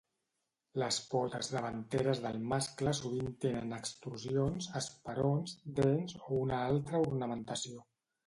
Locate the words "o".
6.23-6.27